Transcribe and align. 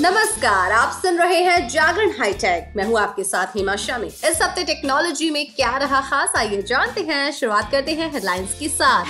नमस्कार, 0.00 0.72
आप 0.72 1.02
सुन 1.02 1.18
रहे 1.18 1.42
हैं 1.44 1.68
जागरण 1.68 2.10
हाईटेक। 2.10 2.72
मैं 2.76 2.84
हूँ 2.84 2.98
आपके 2.98 3.24
साथ 3.24 3.46
हिमा 3.56 3.76
शामी 3.76 4.06
इस 4.06 4.38
हफ़्ते 4.42 4.64
टेक्नोलॉजी 4.64 5.30
में 5.30 5.46
क्या 5.46 5.76
रहा 5.76 6.00
खास, 6.00 6.32
आइए 6.36 6.62
जानते 6.62 7.00
हैं। 7.00 7.32
शुरुआत 7.32 7.70
करते 7.70 7.92
हैं 7.92 8.12
हेडलाइंस 8.12 8.56
के 8.58 8.68
साथ। 8.68 9.04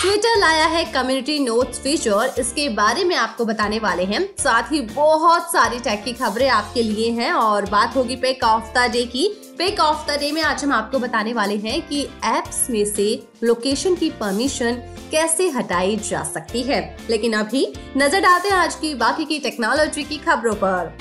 ट्विटर 0.00 0.38
लाया 0.38 0.66
है 0.66 0.84
कम्युनिटी 0.84 1.38
नोट्स 1.38 1.78
फीचर। 1.78 2.34
इसके 2.38 2.68
बारे 2.68 3.04
में 3.04 3.16
आपको 3.16 3.44
बताने 3.44 3.78
वाले 3.78 4.04
हैं। 4.04 4.34
साथ 4.38 4.72
ही 4.72 4.80
बहुत 4.80 5.42
सारी 5.42 5.78
टेक 5.78 6.04
की 6.04 6.12
खबरें 6.12 6.48
आपके 6.48 6.82
लिए 6.82 7.10
हैं। 7.10 7.32
और 7.32 7.64
बात 7.64 7.96
होगी 7.96 8.16
पे 8.16 8.32
काफ्ता 8.32 8.86
डे 8.86 9.04
की। 9.04 9.43
पेक 9.58 9.80
ऑफ़ 9.80 10.06
द 10.06 10.16
डे 10.20 10.30
में 10.32 10.40
आज 10.42 10.62
हम 10.64 10.72
आपको 10.72 10.98
बताने 10.98 11.32
वाले 11.32 11.56
हैं 11.56 11.80
कि 11.88 12.00
एप्स 12.26 12.66
में 12.70 12.84
से 12.84 13.06
लोकेशन 13.44 13.94
की 13.94 14.08
परमिशन 14.10 14.74
कैसे 15.10 15.48
हटाई 15.48 15.96
जा 16.08 16.22
सकती 16.24 16.62
है। 16.62 16.80
लेकिन 17.10 17.32
अभी 17.32 17.66
नज़र 17.96 18.20
डालते 18.20 18.48
हैं 18.48 18.56
आज 18.56 18.74
की 18.74 18.94
बाकी 18.94 19.24
की 19.24 19.38
टेक्नोलॉजी 19.38 20.04
की 20.04 20.16
खबरों 20.16 20.54
पर। 20.64 20.92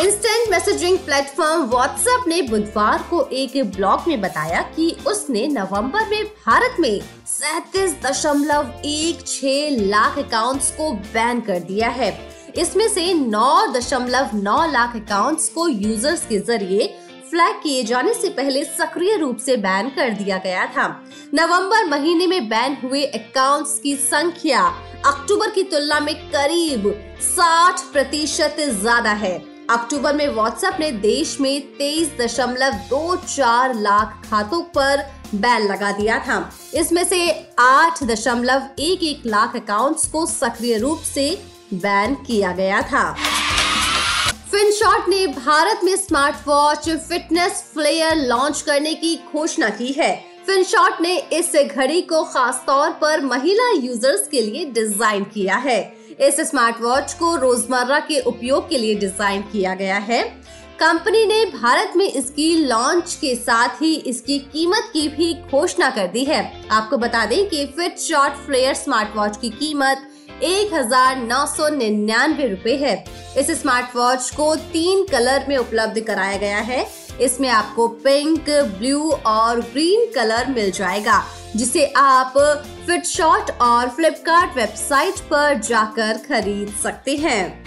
इंस्टेंट 0.00 0.50
मैसेजिंग 0.50 0.98
प्लेटफॉर्म 0.98 1.62
व्हाट्सएप 1.64 2.24
ने 2.28 2.42
बुधवार 2.42 3.06
को 3.10 3.22
एक 3.34 3.56
ब्लॉग 3.76 4.08
में 4.08 4.20
बताया 4.20 4.62
कि 4.76 4.90
उसने 5.06 5.46
नवंबर 5.48 6.08
में 6.10 6.24
भारत 6.24 6.80
में 6.80 7.00
सैतीस 7.28 7.96
दशमलव 8.02 8.72
एक 8.84 9.26
छह 9.26 9.84
लाख 9.86 10.18
अकाउंट्स 10.18 10.70
को 10.70 10.92
बैन 10.92 11.40
कर 11.40 11.60
दिया 11.62 11.88
है। 11.90 12.12
इसमें 12.58 12.88
से 12.88 13.12
नौ 13.14 13.66
दशमलव 13.72 14.30
नौ 14.34 14.62
लाख 14.72 14.96
अकाउंट्स 14.96 15.48
को 15.48 15.68
यूज़र्स 15.68 16.26
के 16.26 16.38
ज़रिए 16.38 16.94
फ्लैग 17.30 17.54
किए 17.62 17.82
जाने 17.84 18.12
से 18.14 18.28
पहले 18.28 18.62
सक्रिय 18.64 19.16
रूप 19.16 19.36
से 19.36 19.56
बैन 19.56 19.88
कर 19.88 20.10
दिया 20.12 20.36
गया 20.38 20.66
था। 20.66 20.86
नवंबर 21.34 21.84
महीने 21.84 22.26
में 22.26 22.48
बैन 22.48 22.76
हुए 22.82 23.04
अकाउंट्स 23.04 23.78
की 23.78 23.94
संख्या 23.96 24.60
अक्टूबर 25.06 25.50
की 25.50 25.62
तुलना 25.62 25.98
में 26.00 26.14
करीब 26.30 26.86
60 27.28 27.82
प्रतिशत 27.92 28.56
ज़्यादा 28.60 29.12
है। 29.14 29.36
अक्टूबर 29.70 30.14
में 30.16 30.28
व्हाट्सएप 30.28 30.76
ने 30.80 30.90
देश 30.92 31.36
में 31.40 31.60
तेईस 31.78 32.12
दशमलव 32.20 32.72
दो 32.90 33.16
चार 33.16 33.74
लाख 33.74 34.22
खातों 34.24 34.62
पर 34.76 35.04
बैन 35.34 35.66
लगा 35.66 35.90
दिया 35.92 36.18
था। 36.18 36.38
इसमें 36.74 37.04
से 37.04 37.30
आठ 37.58 38.02
दशमलव 38.04 38.68
एक 38.80 39.02
एक 39.02 39.26
लाख 39.26 39.56
अकाउंट्स 39.56 40.06
को 40.06 40.24
सक्रिय 40.26 40.78
रूप 40.78 41.00
से 41.04 41.30
बैन 41.74 42.14
किया 42.26 42.52
गया 42.52 42.82
था। 42.82 43.04
फिनशॉट 44.56 45.08
ने 45.08 45.26
भारत 45.26 45.80
में 45.84 45.94
smart 45.96 46.36
watch 46.46 46.88
fitness 47.08 47.60
Flair 47.74 48.16
launch 48.18 48.60
करने 48.60 48.94
की 48.94 49.14
घोषणा 49.32 49.68
की 49.70 49.90
है। 49.92 50.14
फिनशॉट 50.46 51.00
ने 51.00 51.16
इस 51.32 51.52
घड़ी 51.56 52.00
को 52.02 52.22
खास 52.24 52.62
तौर 52.66 52.90
पर 52.92 53.24
महिला 53.24 53.68
यूज़र्स 53.74 54.26
के 54.28 54.40
लिए 54.40 54.64
डिज़ाइन 54.70 55.24
किया 55.34 55.56
है। 55.56 55.80
इस 56.20 56.40
स्मार्ट 56.40 56.80
वॉच 56.80 57.12
को 57.14 57.34
रोज़मर्रा 57.36 57.98
के 58.00 58.20
उपयोग 58.22 58.68
के 58.68 58.78
लिए 58.78 58.94
डिज़ाइन 58.94 59.42
किया 59.42 59.74
गया 59.74 59.98
है। 60.00 60.22
कंपनी 60.80 61.24
ने 61.26 61.44
भारत 61.52 61.92
में 61.96 62.06
इसकी 62.06 62.52
लॉन्च 62.58 63.18
के 63.20 63.34
साथ 63.36 63.82
ही 63.82 63.94
इसकी 63.94 64.38
कीमत 64.38 64.90
की 64.92 65.08
भी 65.08 65.32
घोषणा 65.50 65.90
कर 65.90 66.06
दी 66.06 66.24
है। 66.24 66.42
आपको 66.70 66.96
बता 66.96 67.26
दें 67.26 67.48
कि 67.48 67.66
fit 67.76 67.98
shot 68.00 68.44
flare 68.46 68.74
smart 68.76 69.16
watch 69.16 69.36
की 69.36 69.50
कीमत 69.52 70.08
एक 70.44 70.72
हज़ार 70.74 71.16
नौ 71.18 71.44
सौ 71.46 71.68
निन्यानवे 71.68 72.48
रूपए 72.48 72.76
है। 72.76 72.94
इस 73.38 73.50
स्मार्ट 73.60 73.96
वॉच 73.96 74.30
को 74.30 74.54
तीन 74.72 75.04
कलर 75.06 75.44
में 75.48 75.56
उपलब्ध 75.56 76.00
कराया 76.00 76.36
गया 76.36 76.58
है। 76.60 76.86
इसमें 77.20 77.48
आपको 77.48 77.86
पिंक 77.88 78.50
ब्लू 78.78 79.10
और 79.26 79.60
ग्रीन 79.62 80.06
कलर 80.14 80.50
मिल 80.50 80.70
जाएगा, 80.70 81.22
जिसे 81.56 81.86
आप 81.96 82.34
फिटशॉट 82.86 83.50
और 83.62 83.88
फ्लिपकार्ट 83.88 84.56
वेबसाइट 84.56 85.20
पर 85.30 85.58
जाकर 85.60 86.18
खरीद 86.28 86.74
सकते 86.82 87.16
हैं। 87.16 87.65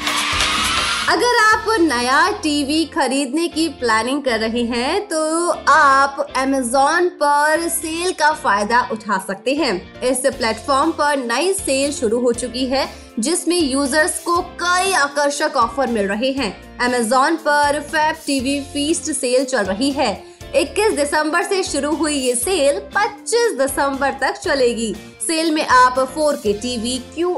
अगर 1.10 1.38
आप 1.44 1.66
नया 1.82 2.20
टीवी 2.42 2.84
खरीदने 2.86 3.48
की 3.48 3.68
प्लानिंग 3.70 4.22
कर 4.24 4.40
रहे 4.40 4.64
हैं 4.64 5.08
तो 5.08 5.50
आप 5.70 6.20
अमेजोन 6.38 7.10
पर 7.22 7.68
सेल 7.70 8.12
का 8.12 8.32
फ़ायदा 8.34 8.82
उठा 8.92 9.18
सकते 9.28 9.56
हैं। 9.56 10.02
इस 10.02 10.22
प्लेटफॉर्म 10.28 10.92
पर 10.92 11.18
नई 11.18 11.54
सेल 11.54 11.92
शुरू 11.92 12.20
हो 12.20 12.34
चुकी 12.34 12.66
है, 12.66 12.88
जिसमें 13.20 13.58
यूज़र्स 13.58 14.20
को 14.24 14.40
कई 14.62 14.94
आकर्षक 14.94 15.58
ऑफ़र 15.58 15.88
मिल 15.88 16.08
रहे 16.08 16.32
हैं। 16.32 16.54
अमेजोन 16.80 17.36
पर 17.38 17.80
फैब 17.82 18.16
टीवी 18.26 18.60
फीस्ट 18.74 19.12
सेल 19.12 19.46
चल 19.46 19.64
रही 19.64 19.92
है। 19.92 20.29
21 20.56 20.96
दिसंबर 20.96 21.44
से 21.44 21.64
शुरू 21.64 21.92
हुई 21.96 22.14
ये 22.14 22.36
सेल 22.36 22.80
25 22.96 23.58
दिसंबर 23.58 24.12
तक 24.12 24.38
चलेगी। 24.38 24.94
सेल 25.28 25.52
में 25.52 25.66
आप 25.68 26.00
4K 26.16 26.54
टीवी, 26.62 26.98
क्यू 27.16 27.34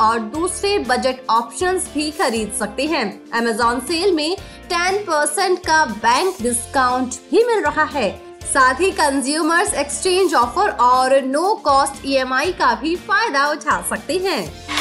और 0.00 0.18
दूसरे 0.18 0.78
बजट 0.78 1.20
ऑप्शंस 1.30 1.88
भी 1.94 2.10
खरीद 2.10 2.52
सकते 2.58 2.84
हैं। 2.84 3.06
Amazon 3.30 3.80
सेल 3.80 4.12
में 4.12 4.36
10 4.72 4.98
परसेंट 4.98 5.58
का 5.58 5.84
बैंक 5.84 6.42
डिस्काउंट 6.42 7.14
भी 7.30 7.44
मिल 7.44 7.62
रहा 7.62 7.84
है। 7.84 8.10
साथ 8.42 8.80
ही 8.80 8.90
कंज्यूमर्स 8.90 9.74
एक्सचेंज 9.74 10.34
ऑफ़र 10.34 10.70
और 10.70 11.20
नो 11.22 11.54
कॉस्ट 11.54 12.06
ईएमआई 12.06 12.52
का 12.52 12.74
भी 12.74 12.96
फ़ायदा 12.96 13.48
उठा 13.50 13.84
सकते 13.90 14.18
हैं। 14.18 14.75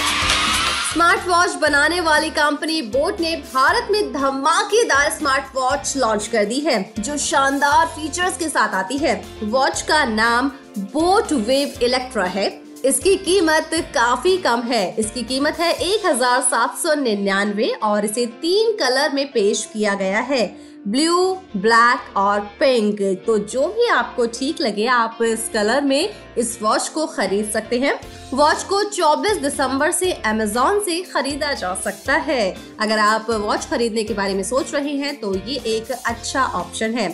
स्मार्ट 0.95 1.28
वॉच 1.28 1.53
बनाने 1.53 2.00
वाली 2.01 2.29
कंपनी 2.29 2.81
बोट 2.81 3.19
ने 3.19 3.35
भारत 3.53 3.88
में 3.91 4.13
धमाकेदार 4.13 5.09
स्मार्ट 5.11 5.56
वॉच 5.56 5.94
लॉन्च 5.97 6.28
कर 6.28 6.45
दी 6.45 6.59
है, 6.59 6.94
जो 7.00 7.17
शानदार 7.17 7.85
फीचर्स 7.88 8.38
के 8.38 8.50
साथ 8.50 8.75
आती 8.75 8.97
है। 8.97 9.25
वॉच 9.44 9.81
का 9.81 10.06
नाम 10.06 10.51
बोट 10.78 11.33
वेव 11.33 11.83
इलेक्ट्रा 11.83 12.25
है। 12.25 12.64
इसकी 12.85 13.16
कीमत 13.18 13.69
काफ़ी 13.94 14.35
कम 14.38 14.62
है। 14.62 14.96
इसकी 15.00 15.22
कीमत 15.23 15.59
है 15.59 15.72
एक 15.73 16.06
हज़ार 16.06 16.41
सात 16.41 16.78
सौ 16.78 16.94
निन्यानवे 16.96 17.68
और 17.84 18.06
इसे 18.06 18.25
तीन 18.41 18.72
कलर 18.78 19.13
में 19.13 19.25
पेश 19.31 19.63
किया 19.73 19.94
गया 19.94 20.19
है। 20.22 20.46
ब्लू, 20.88 21.34
ब्लैक 21.56 22.18
और 22.18 22.40
पिंक। 22.59 23.00
तो 23.25 23.38
जो 23.38 23.68
भी 23.68 23.88
आपको 23.90 24.25
ठीक 24.29 24.62
लगे, 24.62 24.85
आप 24.88 25.18
इस 25.24 25.50
कलर 25.53 25.81
में 25.81 26.09
इस 26.38 26.57
वॉच 26.62 26.90
को 26.90 27.06
खरीद 27.06 27.50
सकते 27.53 27.79
हैं। 27.79 28.00
वॉच 28.34 28.63
को 28.63 28.84
24 28.90 29.38
दिसंबर 29.38 29.91
से 29.91 30.12
अमेजोन 30.13 30.79
से 30.79 31.01
खरीदा 31.03 31.53
जा 31.53 31.74
सकता 31.75 32.16
है। 32.28 32.56
अगर 32.79 33.00
आप 33.00 33.31
वॉच 33.31 33.66
खरीदने 33.66 34.03
के 34.03 34.13
बारे 34.13 34.34
में 34.34 34.44
सोच 34.44 34.74
रहे 34.74 34.94
हैं 34.95 35.19
तो 35.19 35.34
ये 35.38 35.56
एक 35.68 35.91
अच्छा 35.91 36.44
ऑप्शन 36.56 36.94
है। 36.94 37.09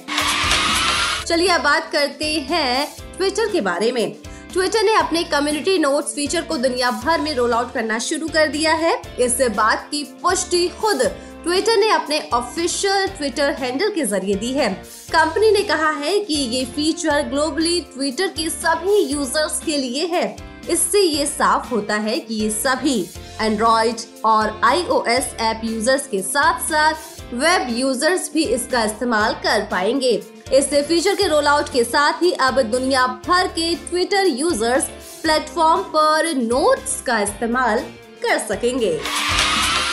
चलिए 1.28 1.48
अब 1.48 1.62
बात 1.62 1.90
करते 1.92 2.34
हैं 2.50 2.88
ट्विटर 3.18 3.52
के 3.52 3.62
बारे 3.62 3.92
में। 3.92 4.31
ट्विटर 4.54 4.84
ने 4.84 4.94
अपने 4.94 5.24
कम्युनिटी 5.24 5.78
नोट्स 5.78 6.14
फीचर 6.14 6.42
को 6.42 6.56
दुनिया 6.58 6.90
भर 7.04 7.22
में 7.22 7.34
रोल 7.36 7.54
आउट 7.54 7.72
करना 7.74 8.00
शुरू 8.00 8.28
कर 8.28 8.48
दिया 8.48 8.74
है। 8.74 9.02
इस 9.20 9.38
बात 9.58 9.88
की 9.92 10.04
पुष्टि 10.22 10.68
खुद 10.82 11.04
ट्विटर 11.44 11.78
ने 11.78 11.90
अपने 11.90 12.20
ऑफिशियल 12.34 13.08
ट्विटर 13.08 13.52
हैंडल 13.52 13.90
के 13.90 14.06
ज़रिए 14.06 14.36
दी 14.36 14.52
है। 14.54 14.70
कंपनी 15.12 15.52
ने 15.52 15.62
कहा 15.64 15.92
है 15.92 16.20
कि 16.20 16.34
ये 16.34 16.64
फीचर 16.66 17.22
ग्लोबली 17.30 17.80
ट्विटर 17.94 18.28
के 18.30 18.50
सभी 18.50 18.98
यूज़र्स 19.04 19.60
के 19.66 19.78
लिए 19.78 20.06
है। 20.08 20.36
इससे 20.70 21.02
ये 21.02 21.26
साफ़ 21.26 21.70
होता 21.70 21.96
है 21.98 22.20
कि 22.20 22.36
ये 22.36 22.50
सभी 22.50 23.00
एंड्रॉइड 23.42 24.02
और 24.26 24.60
आईओएस 24.64 25.34
ऐप 25.42 25.62
यूज़र्स 25.64 26.08
के 26.08 26.22
साथ 26.22 26.62
साथ 26.64 27.34
वेब 27.34 27.76
यूज़र्स 27.78 28.32
भी 28.34 28.44
इसका 28.46 28.84
इस्तेमाल 28.84 29.34
कर 29.44 29.68
पाएँगे। 29.72 30.16
इस 30.54 30.68
फीचर 30.88 31.16
के 31.16 31.28
रोल 31.28 31.46
आउट 31.48 31.70
के 31.70 31.84
साथ 31.84 32.22
ही 32.22 32.32
अब 32.42 32.60
दुनिया 32.62 33.06
भर 33.28 33.48
के 33.48 33.74
ट्विटर 33.90 34.26
यूज़र्स 34.28 34.88
प्लेटफॉर्म 35.22 35.82
पर 35.92 36.32
नोट्स 36.38 37.00
का 37.02 37.20
इस्तेमाल 37.20 37.80
कर 38.24 38.38
सकेंगे। 38.40 38.92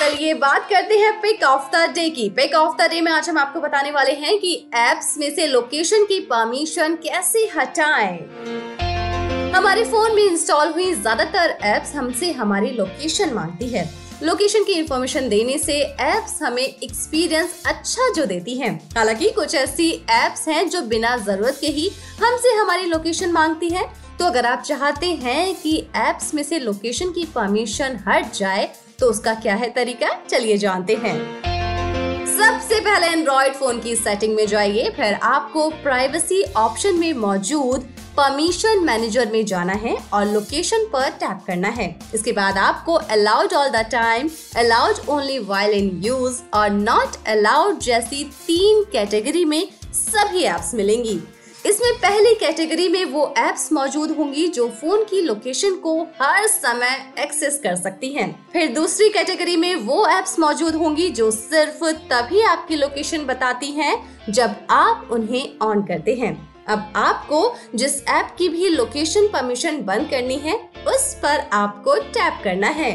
चलिए 0.00 0.32
बात 0.34 0.66
करते 0.70 0.98
हैं 0.98 1.12
पिक 1.20 1.44
ऑफ़ 1.44 1.70
द 1.74 1.84
डे 1.94 2.08
की। 2.10 2.28
पिक 2.30 2.54
ऑफ़ 2.54 2.76
द 2.76 2.88
डे 2.90 3.00
में 3.00 3.10
आज 3.12 3.28
हम 3.28 3.38
आपको 3.38 3.60
बताने 3.60 3.90
वाले 3.90 4.12
हैं 4.14 4.38
कि 4.38 4.54
एप्स 4.76 5.14
में 5.18 5.30
से 5.36 5.46
लोकेशन 5.46 6.04
की 6.04 6.18
परमिशन 6.24 6.94
कैसे 7.04 7.48
हटाएँ। 7.56 8.18
हमारे 9.54 9.84
फ़ोन 9.84 10.14
में 10.16 10.22
इंस्टॉल 10.22 10.72
हुई 10.72 10.92
ज़्यादातर 10.94 11.56
एप्स 11.66 11.94
हमसे 11.94 12.32
हमारी 12.32 12.70
लोकेशन 12.70 13.34
मांगती 13.34 13.68
है। 13.68 13.88
लोकेशन 14.22 14.64
की 14.64 14.72
इंफॉर्मेशन 14.72 15.28
देने 15.28 15.56
से 15.58 15.74
एप्स 15.82 16.42
हमें 16.42 16.62
एक्सपीरियंस 16.62 17.62
अच्छा 17.66 18.08
जो 18.12 18.24
देती 18.26 18.54
हैं। 18.54 18.72
हालाँकि 18.96 19.30
कुछ 19.30 19.54
ऐसी 19.54 19.90
एप्स 20.10 20.48
हैं 20.48 20.68
जो 20.68 20.80
बिना 20.82 21.16
ज़रूरत 21.16 21.58
के 21.60 21.66
ही 21.66 21.88
हमसे 22.22 22.54
हमारी 22.54 22.86
लोकेशन 22.86 23.32
मांगती 23.32 23.68
हैं। 23.68 23.86
तो 24.18 24.24
अगर 24.24 24.46
आप 24.46 24.62
चाहते 24.62 25.06
हैं 25.14 25.54
कि 25.54 25.76
एप्स 25.96 26.34
में 26.34 26.42
से 26.42 26.58
लोकेशन 26.58 27.10
की 27.10 27.24
परमिशन 27.24 27.98
हट 28.08 28.32
जाए 28.34 28.68
तो 29.00 29.06
उसका 29.06 29.34
क्या 29.34 29.54
है 29.54 29.70
तरीका 29.70 30.08
चलिए 30.30 30.56
जानते 30.58 30.94
हैं 30.94 31.47
सबसे 32.38 32.78
पहले 32.80 33.06
एंड्रॉइड 33.08 33.52
फ़ोन 33.52 33.80
की 33.80 33.94
सेटिंग 33.96 34.34
में 34.34 34.46
जाइए, 34.46 34.90
फिर 34.96 35.14
आपको 35.14 35.68
प्राइवेसी 35.82 36.42
ऑप्शन 36.56 36.98
में 36.98 37.12
मौजूद 37.14 37.86
परमिशन 38.16 38.84
मैनेजर 38.84 39.30
में 39.32 39.44
जाना 39.46 39.72
है 39.74 39.96
और 40.12 40.26
लोकेशन 40.26 40.84
पर 40.92 41.08
टैप 41.20 41.40
करना 41.46 41.68
है। 41.70 41.88
इसके 42.14 42.32
बाद 42.32 42.58
आपको 42.58 42.94
allowed 42.94 43.54
all 43.54 43.68
the 43.68 43.84
time 43.92 44.30
allowed 44.56 45.08
only 45.08 45.38
while 45.48 45.72
in 45.78 45.90
use 46.04 46.40
और 46.54 46.70
नॉट 46.70 47.16
अलाउड 47.28 47.78
जैसी 47.80 48.24
तीन 48.46 48.84
कैटेगरी 48.92 49.44
में 49.44 49.62
सभी 49.94 50.44
एप्स 50.44 50.74
मिलेंगी। 50.74 51.20
इसमें 51.68 51.92
पहली 51.94 52.34
कैटेगरी 52.34 52.88
में 52.88 53.04
वो 53.04 53.22
एप्स 53.38 53.72
मौजूद 53.72 54.10
होंगी 54.10 54.46
जो 54.48 54.68
फ़ोन 54.70 55.02
की 55.04 55.20
लोकेशन 55.20 55.74
को 55.76 56.00
हर 56.22 56.46
समय 56.46 57.12
एक्सेस 57.18 57.58
कर 57.62 57.74
सकती 57.76 58.08
हैं। 58.12 58.28
फिर 58.52 58.68
दूसरी 58.68 59.08
कैटेगरी 59.08 59.56
में 59.56 59.74
वो 59.76 60.06
एप्स 60.08 60.38
मौजूद 60.38 60.74
होंगी 60.74 61.08
जो 61.10 61.30
सिर्फ़ 61.30 61.84
तभी 62.10 62.40
आपकी 62.42 62.76
लोकेशन 62.76 63.24
बताती 63.24 63.70
हैं 63.70 63.92
जब 64.30 64.54
आप 64.70 65.08
उन्हें 65.12 65.58
ऑन 65.62 65.82
करते 65.82 66.14
हैं। 66.14 66.32
अब 66.68 66.92
आपको 66.96 67.54
जिस 67.74 68.02
ऐप 68.08 68.34
की 68.38 68.48
भी 68.48 68.68
लोकेशन 68.68 69.26
परमिशन 69.26 69.82
बंद 69.82 70.08
करनी 70.10 70.36
है, 70.36 70.56
उस 70.88 71.14
पर 71.14 71.48
आपको 71.52 71.94
टैप 71.94 72.40
करना 72.44 72.68
है। 72.68 72.92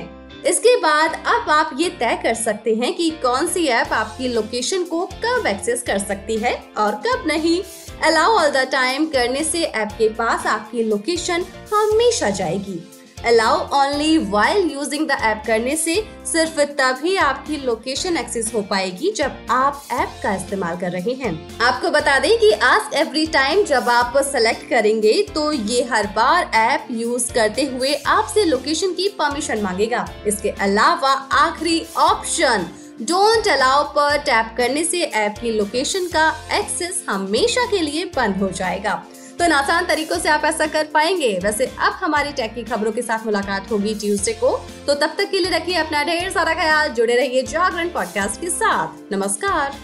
इसके 0.47 0.75
बाद 0.77 1.13
अब 1.27 1.49
आप 1.49 1.77
ये 1.79 1.89
तय 1.89 2.19
कर 2.23 2.33
सकते 2.33 2.75
हैं 2.75 2.93
कि 2.93 3.09
कौन 3.21 3.47
सी 3.47 3.65
ऐप 3.67 3.93
आपकी 3.93 4.27
लोकेशन 4.27 4.83
को 4.83 5.05
कब 5.25 5.47
एक्सेस 5.47 5.81
कर 5.81 5.99
सकती 5.99 6.37
है 6.37 6.53
और 6.77 6.95
कब 7.07 7.23
नहीं। 7.27 7.61
अलाउ 8.01 8.31
ऑल 8.33 8.49
द 8.51 8.67
टाइम 8.71 9.05
करने 9.05 9.43
से 9.43 9.63
ऐप 9.63 9.91
के 9.97 10.09
पास 10.13 10.45
आपकी 10.47 10.83
लोकेशन 10.83 11.45
हमेशा 11.73 12.29
जाएगी। 12.29 12.79
Allow 13.25 13.59
only 13.73 14.17
while 14.17 14.69
using 14.71 15.07
the 15.07 15.17
app 15.21 15.43
करने 15.47 15.75
से 15.75 15.95
सिर्फ़ 16.25 16.59
तभी 16.71 17.15
आपकी 17.17 17.57
लोकेशन 17.57 18.17
एक्सेस 18.17 18.51
हो 18.55 18.61
पाएगी 18.61 19.11
जब 19.11 19.45
आप 19.49 19.87
ऐप 19.91 20.19
का 20.23 20.33
इस्तेमाल 20.35 20.77
कर 20.77 20.91
रहे 20.91 21.13
हैं। 21.13 21.59
आपको 21.59 21.91
बता 21.91 22.17
दें 22.19 22.37
कि 22.39 22.51
आस्क 22.51 22.95
एवरी 22.95 23.25
टाइम 23.27 23.63
जब 23.63 23.89
आप 23.89 24.17
सेलेक्ट 24.25 24.69
करेंगे 24.69 25.21
तो 25.35 25.51
ये 25.51 25.81
हर 25.83 26.07
बार 26.07 26.51
ऐप 26.55 26.87
यूज़ 26.91 27.31
करते 27.33 27.65
हुए 27.65 27.93
आपसे 27.93 28.45
लोकेशन 28.45 28.93
की 28.93 29.07
परमिशन 29.09 29.61
मांगेगा। 29.61 30.07
इसके 30.27 30.49
अलावा 30.49 31.11
आखिरी 31.39 31.85
ऑप्शन 31.97 32.67
डोंट 33.01 33.47
अलाउ 33.47 33.83
पर 33.83 34.17
टैप 34.17 34.55
करने 34.57 34.83
से 34.83 35.01
ऐप 35.01 35.35
की 35.41 35.51
लोकेशन 35.51 36.07
का 36.07 36.35
एक्सेस 36.53 37.05
हमेशा 37.09 37.65
के 37.65 37.81
लिए 37.81 38.05
बंद 38.05 38.37
हो 38.37 38.49
जाएगा। 38.49 39.05
तो 39.39 39.45
इन 39.45 39.51
आसान 39.51 39.85
तरीकों 39.85 40.17
से 40.17 40.29
आप 40.29 40.45
ऐसा 40.45 40.65
कर 40.65 40.85
पाएँगे। 40.85 41.39
वैसे 41.43 41.65
अब 41.65 41.93
हमारी 41.93 42.31
टैक 42.31 42.53
की 42.55 42.63
खबरों 42.63 42.91
के 42.91 43.01
साथ 43.01 43.25
मुलाकात 43.25 43.71
होगी 43.71 43.95
ट्यूसडे 43.95 44.33
को। 44.33 44.57
तो 44.87 44.93
तब 44.93 45.15
तक 45.17 45.29
के 45.29 45.39
लिए 45.39 45.51
रखिए 45.51 45.75
अपना 45.75 46.03
ढेर 46.03 46.31
सारा 46.31 46.53
ख्याल। 46.53 46.89
जुड़े 46.89 47.15
रहिए 47.15 47.41
जागरण 47.41 47.89
पॉडकास्ट 47.89 48.41
के 48.41 48.49
साथ। 48.49 49.13
नमस्कार। 49.13 49.75